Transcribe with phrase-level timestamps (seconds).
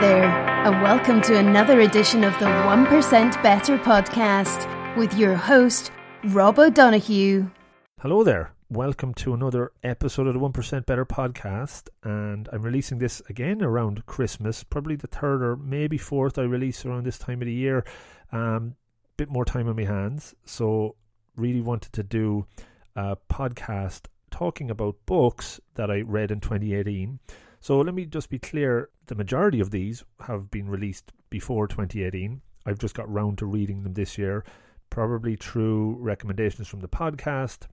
[0.00, 5.92] There, and welcome to another edition of the 1% Better podcast with your host,
[6.24, 7.48] Rob O'Donoghue.
[8.00, 8.52] Hello there.
[8.68, 11.90] Welcome to another episode of the 1% Better podcast.
[12.02, 16.84] And I'm releasing this again around Christmas, probably the third or maybe fourth I release
[16.84, 17.84] around this time of the year.
[18.32, 18.74] Um,
[19.16, 20.34] bit more time on my hands.
[20.44, 20.96] So,
[21.36, 22.46] really wanted to do
[22.96, 27.20] a podcast talking about books that I read in 2018.
[27.64, 32.42] So let me just be clear the majority of these have been released before 2018.
[32.66, 34.44] I've just got round to reading them this year,
[34.90, 37.68] probably through recommendations from the podcast,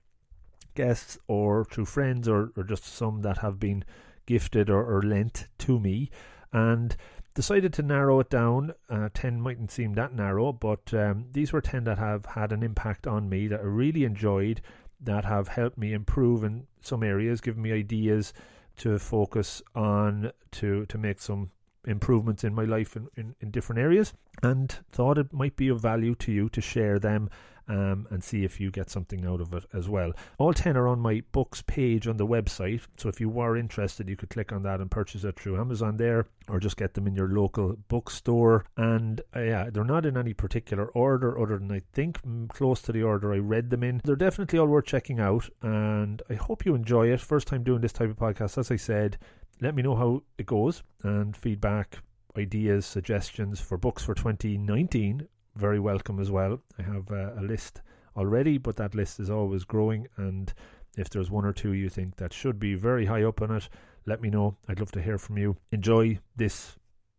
[0.76, 3.84] guests, or through friends, or, or just some that have been
[4.26, 6.10] gifted or, or lent to me.
[6.54, 6.96] And
[7.34, 8.72] decided to narrow it down.
[8.90, 12.64] Uh, 10 mightn't seem that narrow, but um, these were 10 that have had an
[12.64, 14.62] impact on me that I really enjoyed,
[15.02, 18.32] that have helped me improve in some areas, given me ideas
[18.78, 21.52] to focus on to to make some
[21.86, 25.82] improvements in my life in, in, in different areas and thought it might be of
[25.82, 27.30] value to you to share them
[27.68, 30.14] um, and see if you get something out of it as well.
[30.38, 34.10] All 10 are on my books page on the website, so if you were interested,
[34.10, 37.08] you could click on that and purchase it through Amazon there or just get them
[37.08, 38.66] in your local bookstore.
[38.78, 42.92] And uh, yeah, they're not in any particular order other than I think close to
[42.92, 44.02] the order I read them in.
[44.04, 47.22] They're definitely all worth checking out, and I hope you enjoy it.
[47.22, 49.18] First time doing this type of podcast, as I said.
[49.62, 52.00] Let me know how it goes and feedback
[52.38, 56.62] ideas, suggestions for books for 2019 very welcome as well.
[56.80, 57.82] I have uh, a list
[58.16, 60.08] already, but that list is always growing.
[60.18, 60.54] And
[60.98, 63.70] if there's one or two you think that should be very high up on it,
[64.06, 64.58] let me know.
[64.68, 65.58] I'd love to hear from you.
[65.72, 66.76] Enjoy this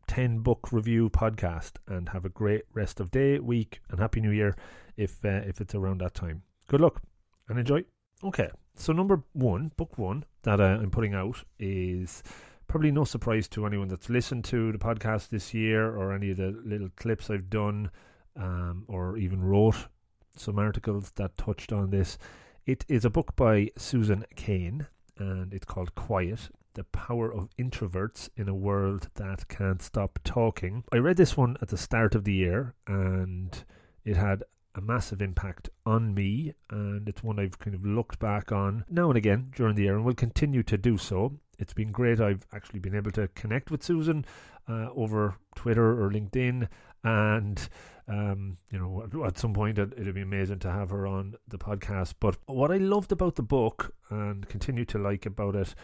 [0.08, 4.30] 10 book review podcast and have a great rest of day, week, and happy new
[4.30, 4.56] year
[4.96, 6.42] if uh, if it's around that time.
[6.68, 7.00] Good luck
[7.48, 7.84] and enjoy.
[8.24, 12.22] Okay, so number one, book one that uh, I'm putting out is
[12.68, 16.36] probably no surprise to anyone that's listened to the podcast this year or any of
[16.36, 17.90] the little clips I've done
[18.36, 19.88] um, or even wrote
[20.36, 22.18] some articles that touched on this.
[22.66, 24.86] It is a book by Susan Cain,
[25.18, 30.84] and it's called Quiet The Power of Introverts in a World That Can't Stop Talking.
[30.92, 33.64] I read this one at the start of the year, and
[34.04, 34.44] it had
[34.74, 39.08] a massive impact on me, and it's one I've kind of looked back on now
[39.08, 41.32] and again during the year and will continue to do so.
[41.58, 42.20] It's been great.
[42.20, 44.24] I've actually been able to connect with Susan
[44.68, 46.68] uh, over Twitter or LinkedIn,
[47.04, 47.68] and
[48.08, 51.58] um, you know, at some point it, it'd be amazing to have her on the
[51.58, 52.14] podcast.
[52.20, 55.74] But what I loved about the book and continue to like about it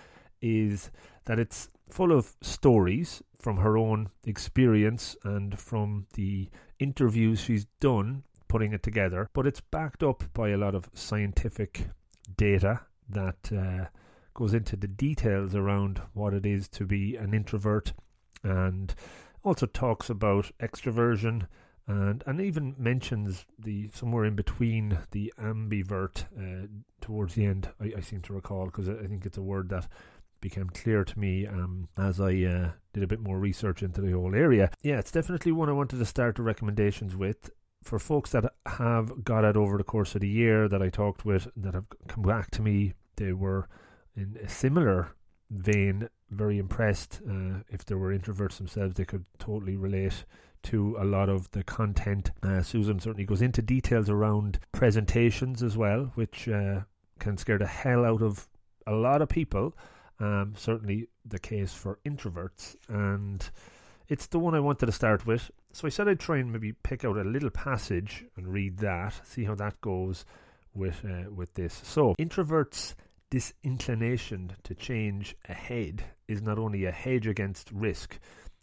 [0.43, 0.91] is
[1.27, 8.25] that it's full of stories from her own experience and from the interviews she's done
[8.49, 11.89] putting it together, but it's backed up by a lot of scientific
[12.37, 13.87] data that uh,
[14.35, 17.93] goes into the details around what it is to be an introvert
[18.43, 18.95] and
[19.49, 21.47] also talks about extroversion
[21.87, 26.67] and and even mentions the somewhere in between the ambivert uh,
[27.01, 27.71] towards the end.
[27.81, 29.89] I, I seem to recall because I, think it's a word that
[30.43, 34.13] became clear to me um, as I uh, did a bit more research into the
[34.13, 34.71] whole area.
[34.83, 37.51] Yeah, it's definitely one I wanted to start the recommendations with.
[37.83, 41.25] For folks that have got it over the course of the year that I talked
[41.25, 43.67] with, that have come back to me, they were
[44.15, 45.15] in a similar
[45.51, 47.21] vein, very impressed.
[47.29, 50.25] Uh, if there were introverts themselves, they could totally relate
[50.65, 52.31] to a lot of the content.
[52.43, 56.81] Uh, Susan certainly goes into details around presentations as well, which uh,
[57.19, 58.49] can scare the hell out of
[58.87, 59.77] a lot of people.
[60.21, 63.49] Um, certainly the case for introverts, and
[64.09, 65.51] it's the one I wanted to start with.
[65.73, 69.21] So I said I'd try and maybe pick out a little passage and read that,
[69.25, 70.25] see how that goes
[70.75, 71.81] with uh, with this.
[71.85, 72.95] So introverts
[73.31, 78.19] disinclination to change ahead is not only a hedge against risk,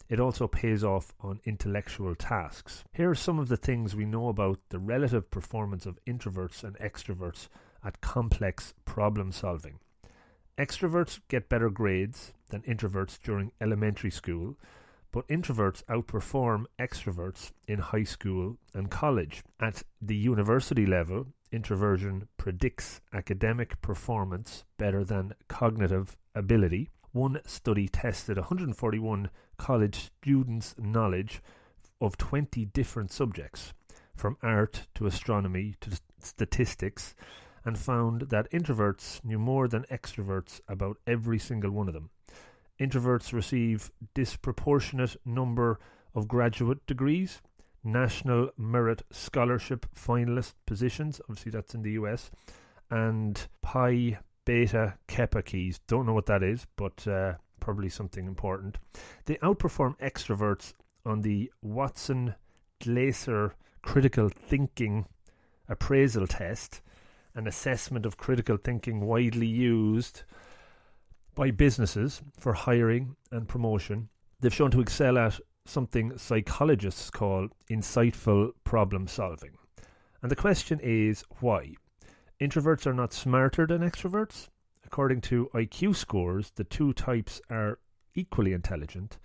[0.08, 2.84] it also pays off on intellectual tasks.
[2.92, 6.76] Here are some of the things we know about the relative performance of introverts and
[6.78, 7.48] extroverts
[7.84, 9.78] at complex problem solving.
[10.58, 14.56] Extroverts get better grades than introverts during elementary school,
[15.12, 19.42] but introverts outperform extroverts in high school and college.
[19.60, 26.90] At the university level, introversion predicts academic performance better than cognitive ability.
[27.12, 31.40] One study tested 141 college students' knowledge
[32.00, 33.72] of 20 different subjects,
[34.14, 37.14] from art to astronomy to statistics,
[37.64, 42.10] and found that introverts knew more than extroverts about every single one of them.
[42.78, 45.80] Introverts receive disproportionate number
[46.14, 47.40] of graduate degrees,
[47.86, 52.30] national merit scholarship finalist positions, obviously that's in the US,
[52.90, 55.80] and Phi Beta Kappa keys.
[55.86, 58.78] Don't know what that is, but uh, probably something important.
[59.24, 60.74] They outperform extroverts
[61.04, 62.34] on the Watson
[62.82, 65.06] Glaser critical thinking
[65.68, 66.82] appraisal test,
[67.34, 70.22] an assessment of critical thinking widely used
[71.34, 74.08] by businesses for hiring and promotion.
[74.40, 79.52] They've shown to excel at something psychologists call insightful problem solving.
[80.22, 81.74] And the question is why?
[82.40, 84.48] Introverts are not smarter than extroverts.
[84.84, 87.78] According to IQ scores, the two types are
[88.14, 89.18] equally intelligent.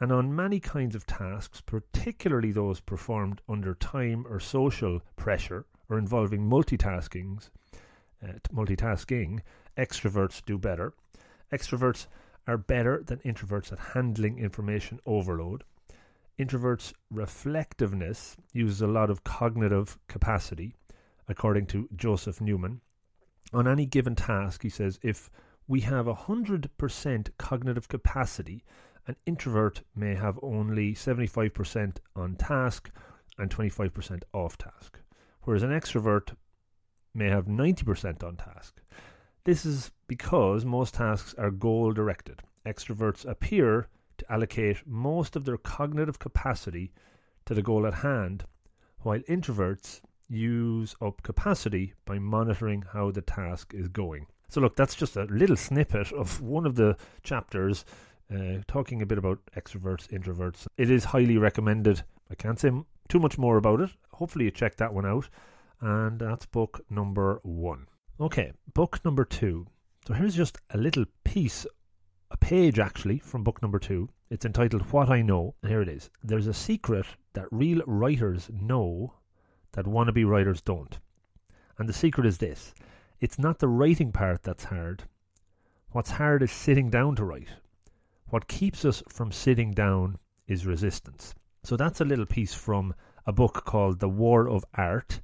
[0.00, 5.98] And on many kinds of tasks, particularly those performed under time or social pressure or
[5.98, 7.48] involving multitasking,
[8.22, 9.40] uh, multitasking,
[9.76, 10.94] extroverts do better.
[11.52, 12.06] Extroverts
[12.46, 15.64] are better than introverts at handling information overload.
[16.38, 20.74] Introverts' reflectiveness uses a lot of cognitive capacity,
[21.28, 22.80] according to Joseph Newman.
[23.52, 25.30] On any given task, he says, if
[25.68, 28.64] we have 100% cognitive capacity,
[29.06, 32.90] an introvert may have only 75% on task
[33.38, 34.98] and 25% off task,
[35.42, 36.34] whereas an extrovert
[37.14, 38.80] may have 90% on task.
[39.44, 42.42] This is because most tasks are goal directed.
[42.66, 43.88] Extroverts appear
[44.18, 46.92] to allocate most of their cognitive capacity
[47.46, 48.44] to the goal at hand,
[48.98, 54.26] while introverts use up capacity by monitoring how the task is going.
[54.50, 57.86] So, look, that's just a little snippet of one of the chapters
[58.30, 60.66] uh, talking a bit about extroverts, introverts.
[60.76, 62.02] It is highly recommended.
[62.30, 62.70] I can't say
[63.08, 63.92] too much more about it.
[64.10, 65.30] Hopefully, you check that one out.
[65.80, 67.86] And that's book number one.
[68.20, 69.68] Okay, book number two.
[70.06, 71.64] So here's just a little piece,
[72.28, 74.08] a page actually, from book number two.
[74.30, 75.54] It's entitled What I Know.
[75.62, 76.10] And here it is.
[76.24, 79.14] There's a secret that real writers know
[79.72, 80.98] that wannabe writers don't.
[81.78, 82.74] And the secret is this
[83.20, 85.04] it's not the writing part that's hard.
[85.90, 87.50] What's hard is sitting down to write.
[88.26, 90.18] What keeps us from sitting down
[90.48, 91.32] is resistance.
[91.62, 92.92] So that's a little piece from
[93.24, 95.20] a book called The War of Art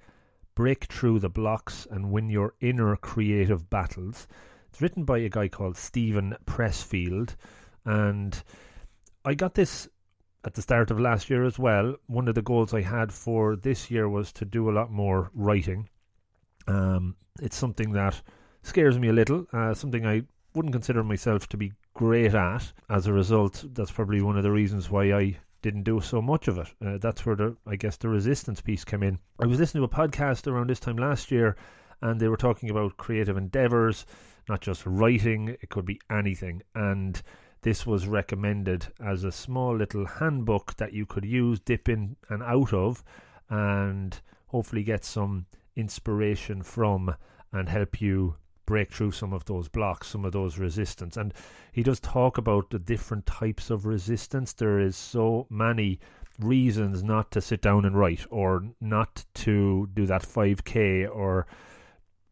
[0.58, 4.26] break through the blocks and win your inner creative battles.
[4.68, 7.34] It's written by a guy called Steven Pressfield,
[7.84, 8.42] and
[9.24, 9.88] I got this
[10.44, 11.96] at the start of last year as well.
[12.06, 15.30] One of the goals I had for this year was to do a lot more
[15.34, 15.88] writing.
[16.66, 18.22] Um, it's something that
[18.62, 20.22] scares me a little, uh, something I
[20.54, 22.72] wouldn't consider myself to be great at.
[22.88, 26.46] As a result, that's probably one of the reasons why I didn't do so much
[26.46, 26.68] of it.
[26.84, 29.18] Uh, that's where the I guess the resistance piece came in.
[29.40, 31.56] I was listening to a podcast around this time last year,
[32.00, 34.06] and they were talking about creative endeavors,
[34.48, 35.56] not just writing.
[35.60, 37.20] It could be anything, and
[37.62, 42.42] this was recommended as a small little handbook that you could use, dip in and
[42.42, 43.02] out of,
[43.50, 45.46] and hopefully get some
[45.76, 47.14] inspiration from
[47.52, 48.36] and help you
[48.66, 51.16] break through some of those blocks, some of those resistance.
[51.16, 51.32] And
[51.72, 54.52] he does talk about the different types of resistance.
[54.52, 55.98] There is so many
[56.38, 61.46] reasons not to sit down and write, or not to do that 5k, or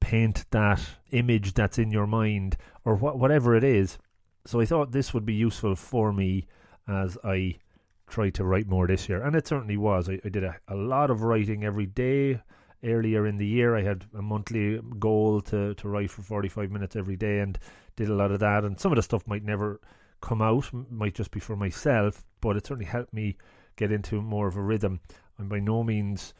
[0.00, 3.98] paint that image that's in your mind, or wh- whatever it is.
[4.46, 6.46] So I thought this would be useful for me
[6.88, 7.58] as I
[8.06, 9.22] try to write more this year.
[9.22, 10.08] And it certainly was.
[10.08, 12.40] I, I did a, a lot of writing every day
[12.84, 13.76] earlier in the year.
[13.76, 17.58] I had a monthly goal to, to write for 45 minutes every day and
[17.96, 18.64] did a lot of that.
[18.64, 19.80] And some of the stuff might never
[20.20, 23.36] come out, might just be for myself, but it certainly helped me
[23.76, 25.00] get into more of a rhythm.
[25.38, 26.34] I'm by no means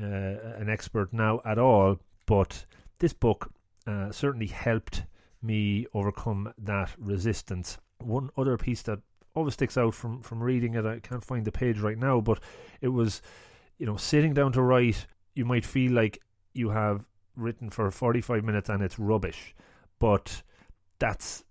[0.00, 2.64] uh, an expert now at all, but
[2.98, 3.50] this book
[3.86, 5.04] uh, certainly helped
[5.42, 7.78] me overcome that resistance.
[7.98, 9.00] One other piece that
[9.34, 12.40] always sticks out from, from reading it, I can't find the page right now, but
[12.80, 13.22] it was,
[13.78, 16.20] you know, sitting down to write you might feel like
[16.52, 17.04] you have
[17.36, 19.54] written for 45 minutes and it's rubbish,
[20.00, 20.42] but
[20.98, 21.44] that's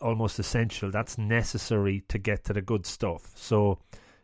[0.00, 0.90] almost essential.
[0.90, 3.32] That's necessary to get to the good stuff.
[3.34, 3.78] So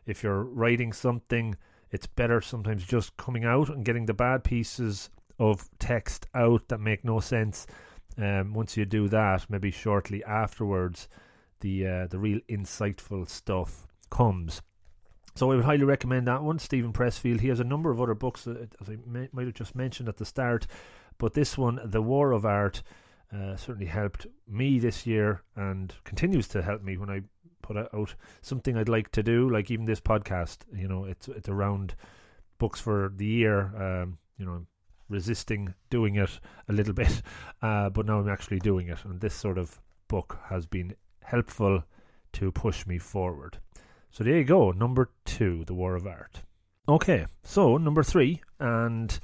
[0.05, 1.57] if you're writing something,
[1.91, 5.09] it's better sometimes just coming out and getting the bad pieces
[5.41, 7.67] of text out that make no sense.
[8.17, 11.09] Um, once you do that, maybe shortly afterwards,
[11.61, 14.63] the uh, the real insightful stuff comes.
[15.35, 17.41] So I would highly recommend that one, Steven Pressfield.
[17.41, 20.09] He has a number of other books, uh, as I may, might have just mentioned
[20.09, 20.67] at the start,
[21.19, 22.83] but this one, The War of Art,
[23.33, 27.23] uh, certainly helped me this year and continues to help me when I
[27.63, 30.59] put out something I'd like to do, like even this podcast.
[30.75, 31.95] You know, it's it's around
[32.59, 33.73] books for the year.
[33.77, 34.67] Um, you know, I'm
[35.11, 37.21] resisting doing it a little bit,
[37.61, 41.85] uh, but now I'm actually doing it, and this sort of book has been helpful
[42.33, 43.59] to push me forward.
[44.11, 46.43] So there you go, number two, The War of Art.
[46.89, 49.21] Okay, so number three, and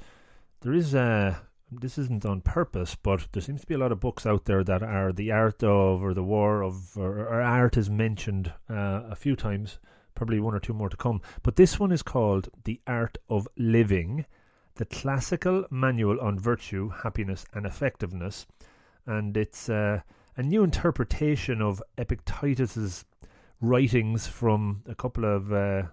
[0.61, 3.99] there is a, this isn't on purpose, but there seems to be a lot of
[3.99, 7.75] books out there that are the art of or the war of or, or art
[7.75, 9.79] is mentioned uh, a few times,
[10.15, 11.21] probably one or two more to come.
[11.43, 14.25] But this one is called The Art of Living,
[14.77, 18.47] the classical manual on virtue, happiness, and effectiveness,
[19.05, 20.01] and it's uh,
[20.35, 23.05] a new interpretation of Epictetus's
[23.59, 25.83] writings from a couple of uh,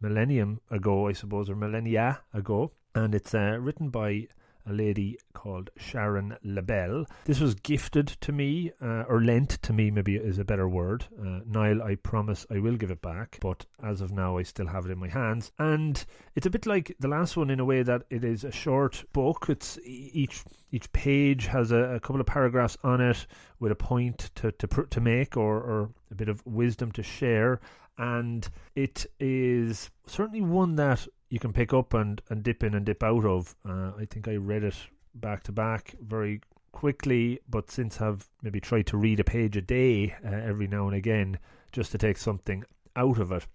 [0.00, 4.26] millennium ago, I suppose, or millennia ago, and it's uh, written by
[4.66, 7.06] a lady called Sharon Lebell.
[7.24, 11.06] This was gifted to me, uh, or lent to me, maybe is a better word.
[11.18, 14.66] Uh, Niall, I promise I will give it back, but as of now, I still
[14.66, 15.52] have it in my hands.
[15.58, 16.04] And
[16.34, 19.04] it's a bit like the last one in a way that it is a short
[19.12, 19.46] book.
[19.48, 23.26] It's each each page has a, a couple of paragraphs on it
[23.60, 27.60] with a point to to, to make or, or a bit of wisdom to share
[27.96, 32.86] and it is certainly one that you can pick up and, and dip in and
[32.86, 33.56] dip out of.
[33.68, 34.76] Uh, I think I read it
[35.16, 39.60] back to back very quickly, but since have maybe tried to read a page a
[39.60, 41.40] day uh, every now and again
[41.72, 42.62] just to take something
[42.94, 43.48] out of it.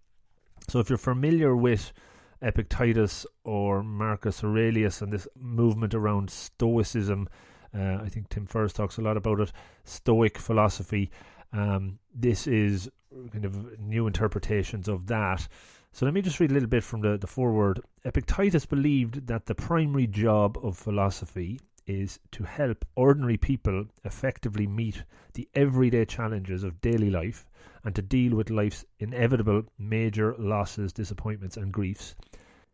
[0.68, 1.94] So if you're familiar with
[2.42, 7.30] Epictetus or Marcus Aurelius and this movement around Stoicism,
[7.74, 9.54] uh, I think Tim Ferriss talks a lot about it.
[9.86, 11.12] Stoic philosophy.
[11.54, 12.90] Um, this is
[13.32, 15.48] kind of new interpretations of that.
[15.92, 17.82] So let me just read a little bit from the, the foreword.
[18.06, 25.04] Epictetus believed that the primary job of philosophy is to help ordinary people effectively meet
[25.34, 27.46] the everyday challenges of daily life
[27.84, 32.16] and to deal with life's inevitable major losses, disappointments, and griefs.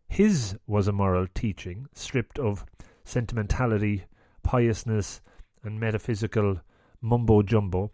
[0.07, 2.65] His was a moral teaching stripped of
[3.05, 4.03] sentimentality,
[4.43, 5.21] piousness,
[5.63, 6.61] and metaphysical
[7.01, 7.91] mumbo jumbo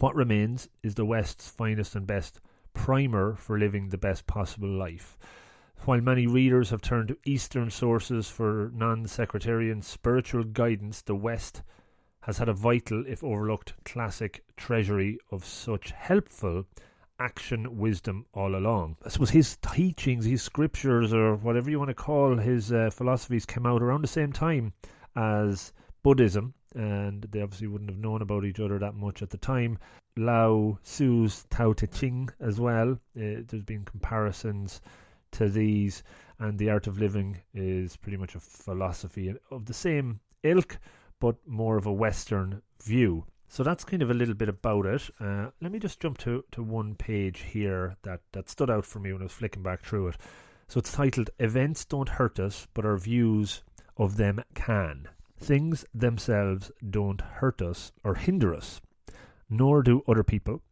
[0.00, 2.40] what remains is the West's finest and best
[2.74, 5.16] primer for living the best possible life.
[5.84, 11.62] While many readers have turned to Eastern sources for non sectarian spiritual guidance, the West
[12.20, 16.64] has had a vital, if overlooked, classic treasury of such helpful
[17.18, 18.96] action wisdom all along.
[19.04, 23.46] I suppose his teachings, his scriptures, or whatever you want to call his uh, philosophies,
[23.46, 24.72] came out around the same time
[25.16, 29.38] as Buddhism and they obviously wouldn't have known about each other that much at the
[29.38, 29.78] time.
[30.16, 32.92] Lao Tzu's Tao Te Ching as well.
[33.16, 34.80] Uh, there's been comparisons
[35.32, 36.02] to these,
[36.38, 40.78] and the art of living is pretty much a philosophy of the same ilk,
[41.20, 43.24] but more of a Western view.
[43.48, 45.10] So that's kind of a little bit about it.
[45.20, 48.98] Uh, let me just jump to, to one page here that, that stood out for
[48.98, 50.16] me when I was flicking back through it.
[50.68, 53.62] So it's titled Events Don't Hurt Us, but Our Views
[53.96, 55.08] of Them Can.
[55.44, 58.80] Things themselves don't hurt us or hinder us,
[59.50, 60.62] nor do other people.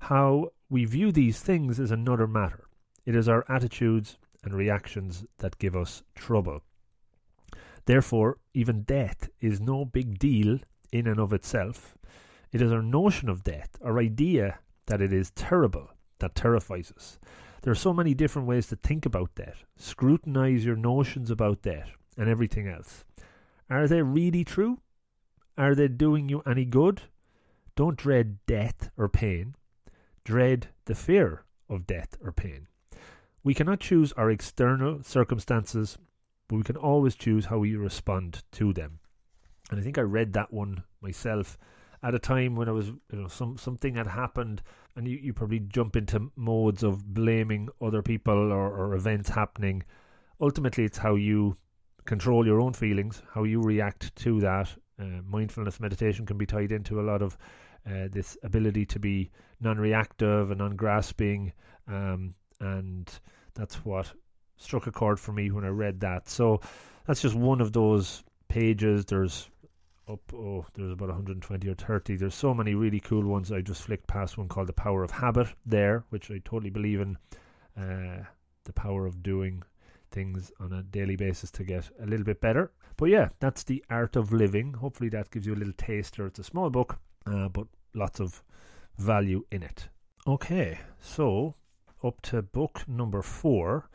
[0.00, 2.64] How we view these things is another matter.
[3.06, 6.62] It is our attitudes and reactions that give us trouble.
[7.84, 10.58] Therefore, even death is no big deal
[10.90, 11.96] in and of itself.
[12.50, 17.20] It is our notion of death, our idea that it is terrible, that terrifies us.
[17.62, 19.64] There are so many different ways to think about death.
[19.76, 23.04] Scrutinize your notions about death and everything else.
[23.70, 24.80] Are they really true?
[25.56, 27.02] Are they doing you any good?
[27.76, 29.54] Don't dread death or pain.
[30.24, 32.68] Dread the fear of death or pain.
[33.42, 35.98] We cannot choose our external circumstances,
[36.48, 39.00] but we can always choose how we respond to them.
[39.70, 41.58] And I think I read that one myself
[42.02, 44.62] at a time when I was, you know, some something had happened,
[44.94, 49.82] and you, you probably jump into modes of blaming other people or, or events happening.
[50.40, 51.56] Ultimately, it's how you
[52.04, 54.68] control your own feelings, how you react to that.
[54.98, 57.36] Uh, mindfulness meditation can be tied into a lot of
[57.86, 59.30] uh, this ability to be
[59.60, 61.52] non-reactive and non-grasping,
[61.88, 63.10] um, and
[63.54, 64.12] that's what
[64.56, 66.28] struck a chord for me when I read that.
[66.28, 66.60] So
[67.06, 69.04] that's just one of those pages.
[69.04, 69.50] There's
[70.08, 73.80] up oh there's about 120 or 30 there's so many really cool ones i just
[73.80, 77.16] flicked past one called the power of habit there which i totally believe in
[77.78, 78.22] uh,
[78.64, 79.62] the power of doing
[80.14, 82.70] things on a daily basis to get a little bit better.
[82.96, 84.74] But yeah, that's the art of living.
[84.74, 86.26] Hopefully, that gives you a little taster.
[86.26, 88.42] It's a small book, uh, but lots of
[88.96, 89.88] value in it.
[90.26, 91.56] Okay, so
[92.02, 93.90] up to book number four.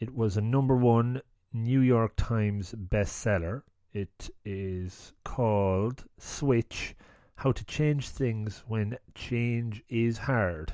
[0.00, 3.62] It was a number one New York Times bestseller.
[3.92, 6.96] It is called Switch
[7.36, 10.72] How to Change Things When Change is Hard.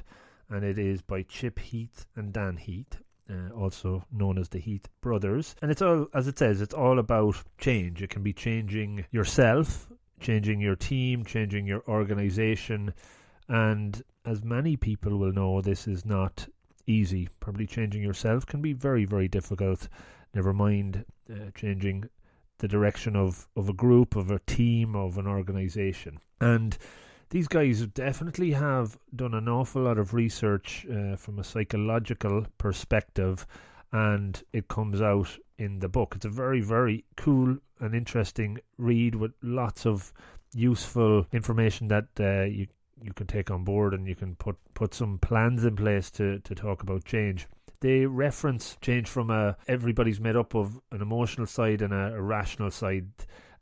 [0.49, 4.89] And it is by Chip Heath and Dan Heath uh, also known as the Heath
[5.01, 5.55] brothers.
[5.63, 8.03] And it's all, as it says, it's all about change.
[8.03, 12.95] It can be changing yourself, changing your team, changing your organization.
[13.49, 16.49] And as many people will know, this is not
[16.87, 17.29] easy.
[17.41, 19.89] Probably changing yourself can be very, very difficult.
[20.35, 22.09] Never mind uh, changing
[22.59, 26.19] the direction of, of a group, of a team, of an organization.
[26.41, 26.77] And
[27.31, 33.47] these guys definitely have done an awful lot of research uh, from a psychological perspective,
[33.93, 36.15] and it comes out in the book.
[36.17, 40.13] It's a very, very cool and interesting read with lots of
[40.55, 42.67] useful information that uh, you
[43.03, 46.41] you can take on board and you can put put some plans in place to
[46.41, 47.47] to talk about change
[47.81, 52.21] they reference change from a everybody's made up of an emotional side and a, a
[52.21, 53.09] rational side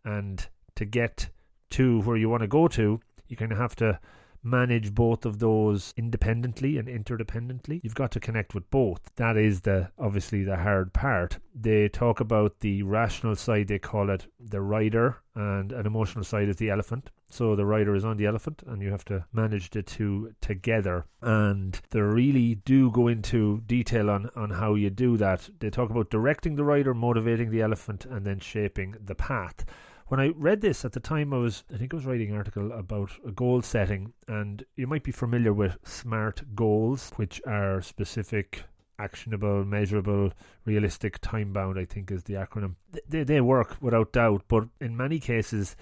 [0.04, 1.28] and to get
[1.68, 3.98] to where you want to go to you kind of have to
[4.46, 7.80] manage both of those independently and interdependently.
[7.82, 9.00] You've got to connect with both.
[9.16, 11.38] That is the obviously the hard part.
[11.54, 16.48] They talk about the rational side, they call it the rider, and an emotional side
[16.48, 17.10] is the elephant.
[17.28, 21.06] So the rider is on the elephant, and you have to manage the two together.
[21.20, 25.50] And they really do go into detail on, on how you do that.
[25.58, 29.64] They talk about directing the rider, motivating the elephant, and then shaping the path
[30.08, 32.36] when I read this at the time, I was I think I was writing an
[32.36, 37.80] article about a goal setting, and you might be familiar with SMART goals, which are
[37.80, 38.64] specific,
[38.98, 40.32] actionable, measurable,
[40.64, 41.78] realistic, time bound.
[41.78, 42.76] I think is the acronym.
[43.08, 45.76] They they work without doubt, but in many cases.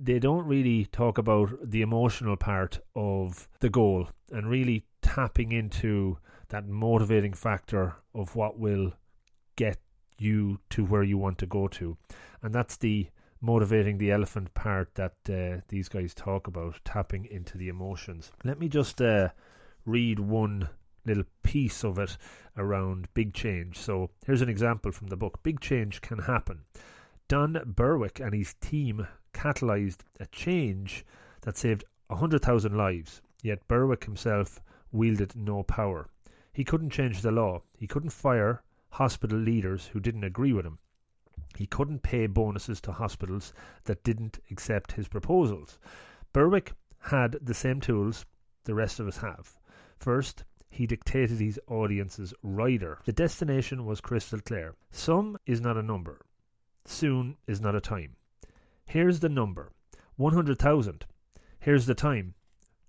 [0.00, 6.18] They don't really talk about the emotional part of the goal and really tapping into
[6.50, 8.92] that motivating factor of what will
[9.56, 9.78] get
[10.16, 11.96] you to where you want to go to.
[12.42, 13.08] And that's the
[13.40, 18.32] motivating the elephant part that uh, these guys talk about, tapping into the emotions.
[18.44, 19.28] Let me just uh,
[19.84, 20.68] read one
[21.04, 22.16] little piece of it
[22.56, 23.78] around big change.
[23.78, 26.60] So here's an example from the book Big Change Can Happen.
[27.28, 31.04] Don Berwick and his team catalyzed a change
[31.42, 36.08] that saved 100,000 lives, yet Berwick himself wielded no power.
[36.52, 40.78] He couldn't change the law, he couldn't fire hospital leaders who didn't agree with him.
[41.58, 43.52] He couldn't pay bonuses to hospitals
[43.82, 45.80] that didn't accept his proposals.
[46.32, 48.24] Berwick had the same tools
[48.62, 49.58] the rest of us have.
[49.98, 53.00] First, he dictated his audience's rider.
[53.06, 54.76] The destination was crystal clear.
[54.92, 56.20] Some is not a number.
[56.84, 58.14] Soon is not a time.
[58.86, 59.72] Here's the number
[60.14, 61.06] 100,000.
[61.58, 62.34] Here's the time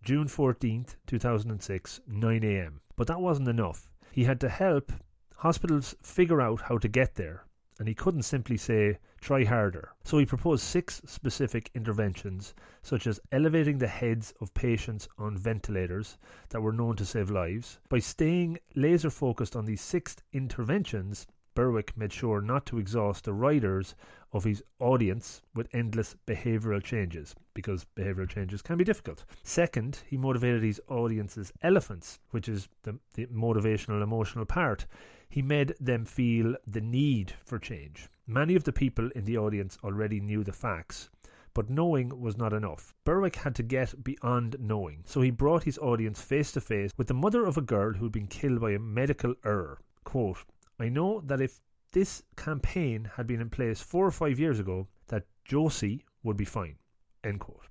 [0.04, 2.82] June 14th, 2006, 9 am.
[2.96, 3.90] But that wasn't enough.
[4.12, 4.94] He had to help
[5.38, 7.46] hospitals figure out how to get there
[7.80, 9.94] and he couldn't simply say, try harder.
[10.04, 16.18] So he proposed six specific interventions, such as elevating the heads of patients on ventilators
[16.50, 17.80] that were known to save lives.
[17.90, 23.34] By staying laser focused on these six interventions, Berwick made sure not to exhaust the
[23.34, 23.96] riders
[24.32, 29.26] of his audience with endless behavioural changes, because behavioural changes can be difficult.
[29.44, 34.86] Second, he motivated his audience's elephants, which is the, the motivational emotional part.
[35.30, 38.08] He made them feel the need for change.
[38.28, 41.10] Many of the people in the audience already knew the facts,
[41.54, 42.94] but knowing was not enough.
[43.06, 47.08] Berwick had to get beyond knowing, so he brought his audience face to face with
[47.08, 49.80] the mother of a girl who had been killed by a medical error.
[50.04, 50.46] Quote,
[50.80, 51.60] I know that if
[51.92, 56.46] this campaign had been in place four or five years ago, that Josie would be
[56.46, 56.76] fine.
[57.24, 57.68] End quote.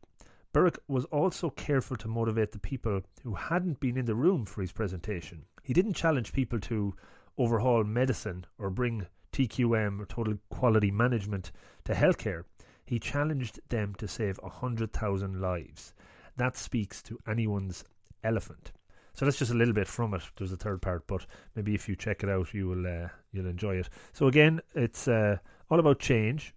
[0.89, 4.73] Was also careful to motivate the people who hadn't been in the room for his
[4.73, 5.45] presentation.
[5.63, 6.95] He didn't challenge people to
[7.37, 11.53] overhaul medicine or bring TQM or total quality management
[11.85, 12.43] to healthcare.
[12.85, 15.95] He challenged them to save 100,000 lives.
[16.37, 17.85] That speaks to anyone's
[18.25, 18.73] elephant.
[19.19, 20.23] So that's just a little bit from it.
[20.37, 21.27] There's a third part, but
[21.57, 23.89] maybe if you check it out, you will uh, you'll enjoy it.
[24.13, 26.55] So again, it's uh, all about change.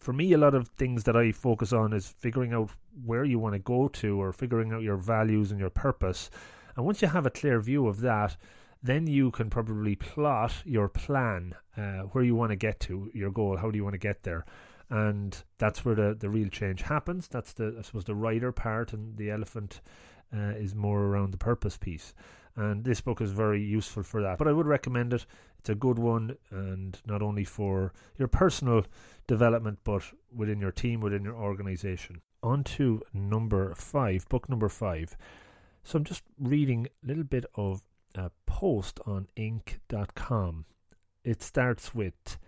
[0.00, 2.68] For me, a lot of things that I focus on is figuring out
[3.06, 6.28] where you want to go to, or figuring out your values and your purpose.
[6.76, 8.36] And once you have a clear view of that,
[8.82, 13.30] then you can probably plot your plan, uh, where you want to get to, your
[13.30, 13.56] goal.
[13.56, 14.44] How do you want to get there?
[14.90, 17.28] And that's where the, the real change happens.
[17.28, 19.80] That's the I suppose the rider part and the elephant
[20.32, 22.14] uh, is more around the purpose piece.
[22.56, 24.38] And this book is very useful for that.
[24.38, 25.26] But I would recommend it.
[25.58, 28.84] It's a good one, and not only for your personal
[29.26, 32.20] development, but within your team, within your organization.
[32.42, 35.16] On to number five, book number five.
[35.82, 37.82] So I'm just reading a little bit of
[38.14, 40.66] a post on Inc.com.
[41.24, 42.38] It starts with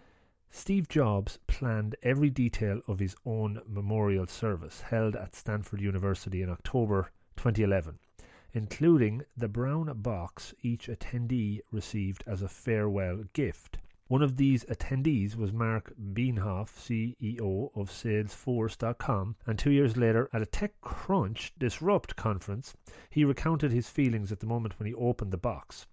[0.50, 6.50] Steve Jobs planned every detail of his own memorial service held at Stanford University in
[6.50, 7.99] October 2011,
[8.53, 13.79] including the brown box each attendee received as a farewell gift.
[14.09, 20.42] One of these attendees was Mark Benioff, CEO of Salesforce.com, and two years later, at
[20.42, 22.75] a TechCrunch Disrupt conference,
[23.11, 25.87] he recounted his feelings at the moment when he opened the box.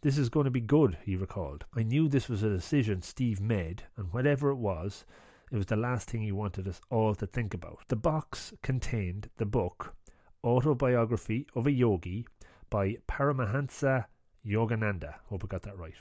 [0.00, 1.64] This is going to be good, he recalled.
[1.76, 5.04] I knew this was a decision Steve made, and whatever it was,
[5.52, 7.80] It was the last thing he wanted us all to think about.
[7.88, 9.94] The box contained the book
[10.44, 12.26] Autobiography of a Yogi
[12.70, 14.06] by Paramahansa
[14.46, 15.14] Yogananda.
[15.28, 15.94] Hope I got that right.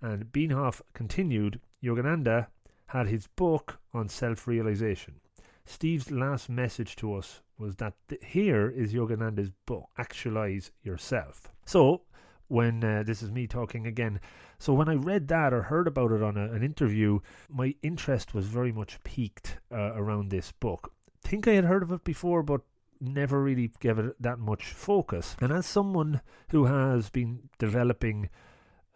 [0.00, 2.48] And Benioff continued Yogananda
[2.88, 5.20] had his book on self realization.
[5.64, 11.52] Steve's last message to us was that th- here is Yogananda's book, Actualize Yourself.
[11.64, 12.02] So,
[12.48, 14.20] when uh, this is me talking again,
[14.58, 17.18] so when I read that or heard about it on a, an interview,
[17.48, 20.92] my interest was very much piqued uh, around this book.
[21.20, 22.60] Think I had heard of it before, but
[23.00, 25.36] never really gave it that much focus.
[25.40, 28.28] And as someone who has been developing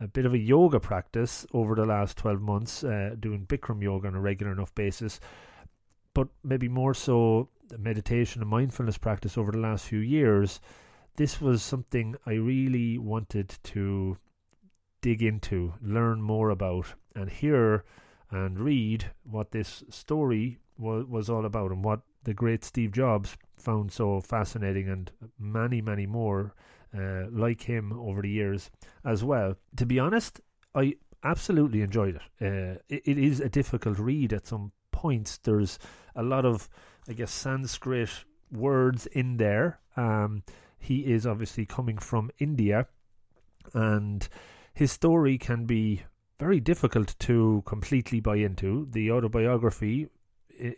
[0.01, 4.09] a bit of a yoga practice over the last 12 months, uh, doing Bikram yoga
[4.09, 5.21] on a regular enough basis,
[6.15, 10.61] but maybe more so meditation and mindfulness practice over the last few years,
[11.17, 14.17] this was something I really wanted to
[15.03, 17.85] dig into, learn more about, and hear
[18.31, 23.37] and read what this story was, was all about and what the great Steve Jobs
[23.57, 26.55] found so fascinating, and many, many more
[26.97, 28.71] uh, like him over the years
[29.05, 29.57] as well.
[29.77, 30.41] To be honest,
[30.75, 32.23] I absolutely enjoyed it.
[32.41, 33.03] Uh, it.
[33.05, 35.39] It is a difficult read at some points.
[35.39, 35.79] There's
[36.15, 36.69] a lot of,
[37.09, 38.11] I guess, Sanskrit
[38.51, 39.81] words in there.
[39.97, 40.43] Um,
[40.79, 42.87] he is obviously coming from India,
[43.75, 44.27] and
[44.73, 46.03] his story can be
[46.39, 48.89] very difficult to completely buy into.
[48.91, 50.09] The autobiography,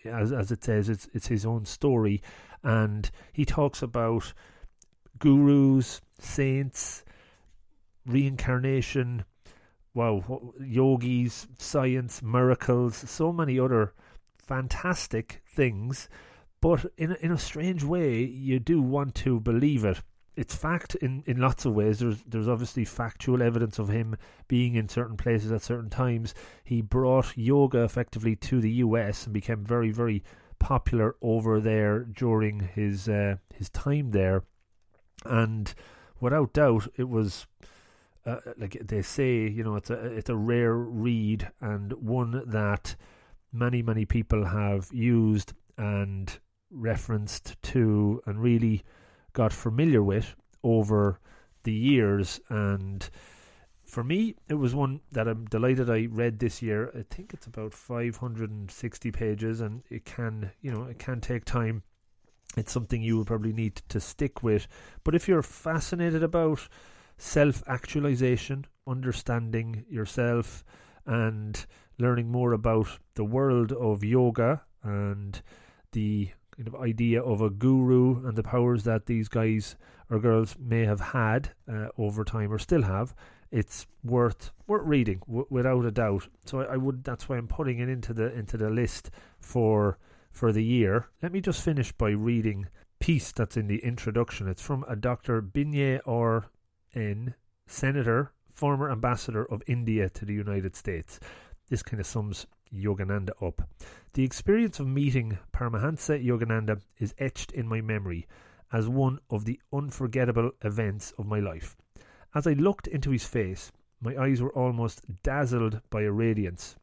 [0.05, 2.23] as as it says, it's it's his own story,
[2.63, 4.33] and he talks about
[5.19, 7.05] gurus, saints,
[8.07, 9.25] reincarnation,
[9.95, 13.95] wow, yogis, science, miracles, so many other
[14.39, 16.09] fantastic things.
[16.61, 20.03] But in in a strange way, you do want to believe it
[20.35, 21.99] it's fact in, in lots of ways.
[21.99, 24.17] There's there's obviously factual evidence of him
[24.49, 26.35] being in certain places at certain times.
[26.65, 30.23] He brought yoga effectively to the US and became very very
[30.59, 34.45] popular over there during his uh, his time there,
[35.25, 35.73] and
[36.21, 37.47] without doubt it was.
[38.25, 42.95] Uh, like they say, you know, it's a it's a rare read and one that
[43.53, 46.39] many many people have used and
[46.71, 48.85] referenced to and really
[49.33, 51.19] got familiar with over
[51.65, 52.41] the years.
[52.49, 53.09] And
[53.85, 56.91] for me, it was one that I'm delighted I read this year.
[56.97, 61.83] I think it's about 560 pages, and it can, you know, it can take time.
[62.57, 64.67] It's something you will probably need to stick with.
[65.05, 66.69] But if you're fascinated about
[67.17, 70.65] self actualization, understanding yourself,
[71.07, 71.65] and
[71.99, 75.41] learning more about the world of yoga and
[75.93, 79.77] the kind of idea of a guru and the powers that these guys
[80.11, 83.15] or girls may have had uh, over time or still have,
[83.51, 86.29] it's worth worth reading w- without a doubt.
[86.45, 89.11] So I, I, would that's why I'm putting it into the into the list
[89.41, 89.99] for
[90.31, 91.09] for the year.
[91.23, 94.49] Let me just finish by reading piece that's in the introduction.
[94.49, 95.43] It's from a Dr.
[95.43, 96.47] Binay or
[96.95, 97.35] N,
[97.67, 101.19] senator, former ambassador of India to the United States.
[101.69, 103.69] This kind of sums Yogananda up.
[104.15, 108.27] The experience of meeting Paramahansa Yogananda is etched in my memory
[108.73, 111.77] as one of the unforgettable events of my life.
[112.35, 116.77] As I looked into his face, my eyes were almost dazzled by a radiance,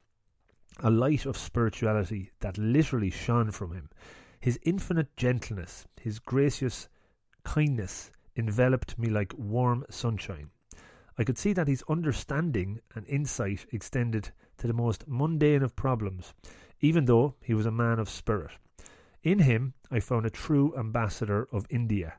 [0.80, 3.90] a light of spirituality that literally shone from him.
[4.40, 6.88] His infinite gentleness, his gracious
[7.44, 10.52] kindness enveloped me like warm sunshine.
[11.20, 16.34] I could see that his understanding and insight extended to the most mundane of problems,
[16.80, 18.52] even though he was a man of spirit.
[19.22, 22.14] In him, I found a true ambassador of India,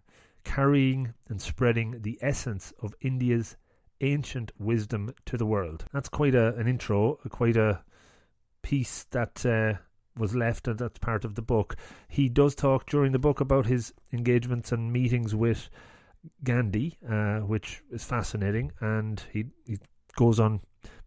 [0.44, 3.56] carrying and spreading the essence of India's
[4.02, 5.86] ancient wisdom to the world.
[5.94, 7.82] That's quite a, an intro, quite a
[8.60, 9.78] piece that uh,
[10.14, 11.74] was left, and that's part of the book.
[12.06, 15.70] He does talk during the book about his engagements and meetings with
[16.44, 19.78] Gandhi, uh, which is fascinating, and he, he
[20.16, 20.61] goes on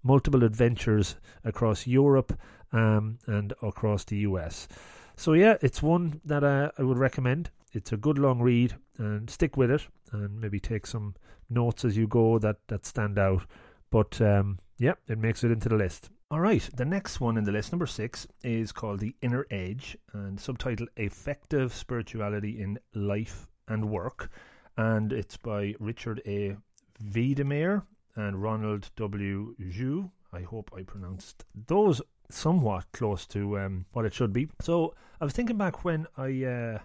[0.04, 2.38] multiple adventures across Europe
[2.72, 4.68] um, and across the US.
[5.16, 7.52] So yeah, it's one that uh, I would recommend.
[7.74, 11.16] It's a good long read, and stick with it, and maybe take some
[11.50, 13.46] notes as you go that that stand out.
[13.92, 16.10] But um, yeah, it makes it into the list.
[16.32, 19.96] All right, the next one in the list, number six, is called The Inner Edge
[20.14, 24.32] and subtitle Effective Spirituality in Life and Work
[24.78, 26.58] and it's by Richard A.
[27.04, 27.84] Wedemeyer
[28.16, 29.56] and Ronald W.
[29.60, 30.10] Jue.
[30.32, 34.50] I hope I pronounced those somewhat close to um, what it should be.
[34.62, 36.80] So I was thinking back when I uh,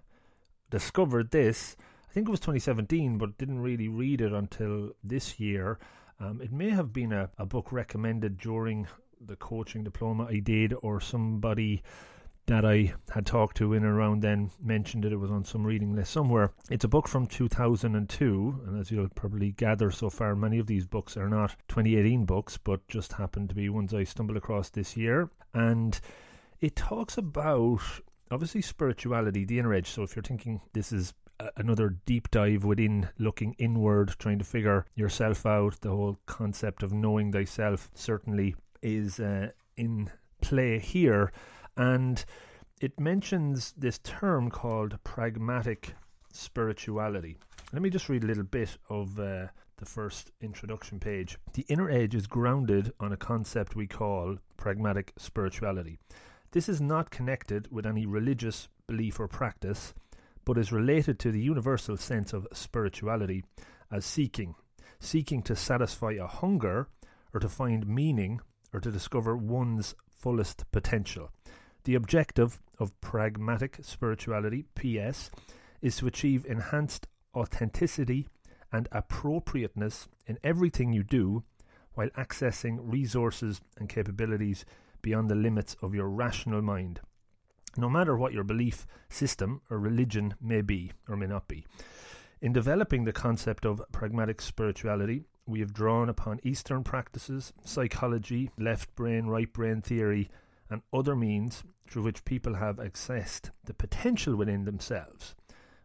[0.70, 1.76] discovered this.
[2.08, 5.78] I think it was 2017, but didn't really read it until this year.
[6.20, 8.86] Um, it may have been a, a book recommended during
[9.20, 11.82] the coaching diploma I did, or somebody
[12.48, 15.66] that I had talked to in and around then mentioned that it was on some
[15.66, 16.50] reading list somewhere.
[16.70, 20.86] It's a book from 2002, and as you'll probably gather so far, many of these
[20.86, 24.96] books are not 2018 books, but just happen to be ones I stumbled across this
[24.96, 25.28] year.
[25.52, 26.00] And
[26.60, 27.82] it talks about
[28.30, 29.90] obviously spirituality, the inner edge.
[29.90, 31.12] So if you're thinking this is
[31.56, 36.94] another deep dive within looking inward, trying to figure yourself out, the whole concept of
[36.94, 41.30] knowing thyself certainly is uh, in play here.
[41.78, 42.24] And
[42.80, 45.94] it mentions this term called pragmatic
[46.32, 47.38] spirituality.
[47.72, 51.38] Let me just read a little bit of uh, the first introduction page.
[51.52, 55.98] The inner edge is grounded on a concept we call pragmatic spirituality.
[56.50, 59.94] This is not connected with any religious belief or practice,
[60.44, 63.44] but is related to the universal sense of spirituality
[63.92, 64.56] as seeking,
[64.98, 66.88] seeking to satisfy a hunger
[67.32, 68.40] or to find meaning
[68.72, 71.30] or to discover one's fullest potential.
[71.84, 75.30] The objective of pragmatic spirituality, PS,
[75.80, 78.28] is to achieve enhanced authenticity
[78.72, 81.44] and appropriateness in everything you do
[81.94, 84.64] while accessing resources and capabilities
[85.02, 87.00] beyond the limits of your rational mind,
[87.76, 91.64] no matter what your belief system or religion may be or may not be.
[92.40, 98.94] In developing the concept of pragmatic spirituality, we have drawn upon Eastern practices, psychology, left
[98.94, 100.30] brain, right brain theory,
[100.70, 105.34] and other means through which people have accessed the potential within themselves.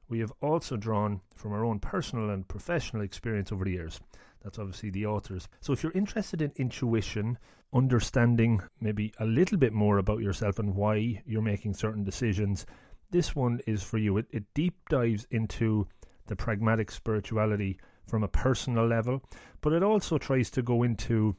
[0.09, 3.99] We have also drawn from our own personal and professional experience over the years.
[4.43, 5.47] That's obviously the authors.
[5.61, 7.37] So if you're interested in intuition,
[7.73, 12.65] understanding maybe a little bit more about yourself and why you're making certain decisions,
[13.09, 14.17] this one is for you.
[14.17, 15.87] It, it deep dives into
[16.27, 19.21] the pragmatic spirituality from a personal level,
[19.61, 21.35] but it also tries to go into